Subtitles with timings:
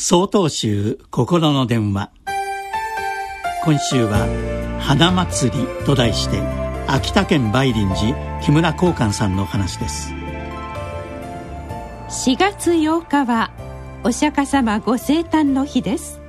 [0.00, 2.12] 総統集心の電話。
[3.64, 4.28] 今週は
[4.78, 6.40] 「花祭り」と題して
[6.86, 10.14] 秋田県梅林寺木村光寛さんの話です。
[12.10, 13.50] 4月8日は
[14.04, 16.20] お釈迦様ご生誕の日です。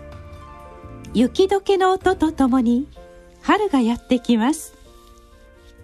[1.14, 2.88] 雪解けの音とともに
[3.44, 4.74] 春がやってきます。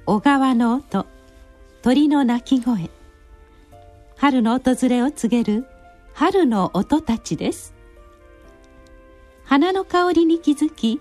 [0.07, 1.05] 小川の音
[1.83, 2.89] 鳥の鳴き声。
[4.17, 5.67] 春の訪れを告げる
[6.15, 7.74] 春の音たちです。
[9.55, 10.99] 花の香りに気づき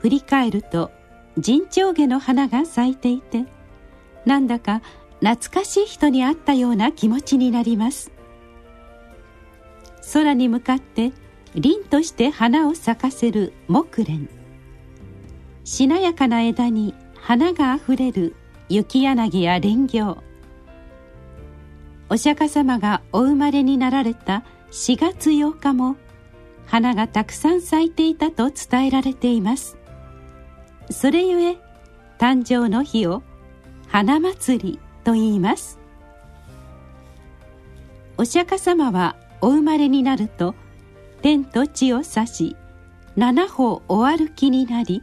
[0.00, 0.90] 振り返ると
[1.38, 3.46] 陣長下の花が咲いていて
[4.26, 4.82] なんだか
[5.20, 8.12] 懐かしい人に会ったような気持ちになります。
[10.12, 11.14] 空に向かって
[11.54, 14.28] 凛として花を咲かせる木蓮。
[15.64, 18.36] しなやかな枝に花があふれる
[18.68, 20.18] 雪柳や蓮行
[22.10, 25.96] お釈迦様がお生まれになられた4月8日も
[26.66, 29.76] 花がたくさん咲いていたと伝えられています。
[30.90, 31.58] それゆえ
[32.18, 33.22] 誕生の日を
[33.88, 35.78] 花祭りと言います。
[38.18, 40.54] お釈迦様はお生まれになると
[41.22, 42.56] 天と地を指し
[43.16, 45.02] 七歩お歩きになり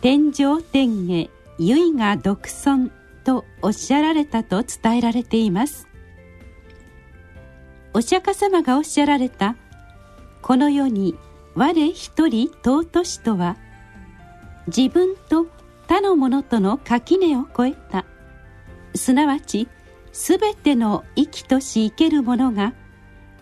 [0.00, 2.92] 天上天下唯が独尊
[3.24, 5.88] とおっしゃられたと伝えられています。
[7.92, 9.56] お釈迦様がおっしゃられた
[10.46, 11.16] この世に
[11.56, 13.56] 我一人尊しとは
[14.68, 15.48] 自分と
[15.88, 18.04] 他の者との垣根を越えた。
[18.94, 19.66] すなわち
[20.12, 22.74] すべての生きとし生けるものが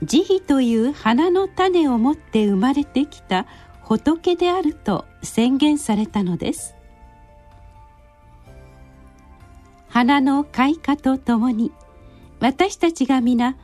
[0.02, 3.44] 慈悲という花の種を持って生まれてきた
[3.82, 6.74] 仏であると宣言されたのです。
[9.90, 11.70] 花の開花とともに
[12.40, 13.58] 私たちが皆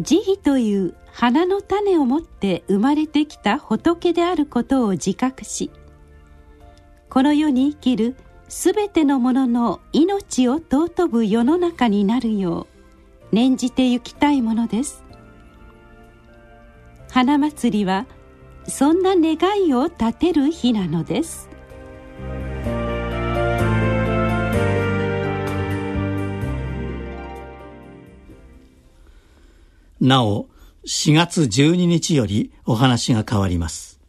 [0.00, 5.70] 慈悲という花の種を持って生まれてきた仏であることを自覚し
[7.08, 8.16] この世に生きる
[8.48, 12.66] すべてのものの命を尊ぶ世の中になるよ
[13.32, 15.02] う念じてゆきたいものです。
[17.10, 18.06] 花祭りは
[18.68, 19.36] そんな願
[19.66, 21.48] いを立てる日なのです。
[30.02, 30.48] なお
[30.84, 34.00] 4月12日よりお話が変わります。